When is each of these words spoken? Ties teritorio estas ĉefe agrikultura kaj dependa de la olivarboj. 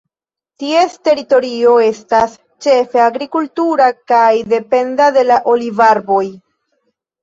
Ties 0.61 0.95
teritorio 1.07 1.75
estas 1.89 2.33
ĉefe 2.67 3.05
agrikultura 3.11 3.93
kaj 4.15 4.27
dependa 4.59 5.15
de 5.23 5.31
la 5.33 5.43
olivarboj. 5.57 6.29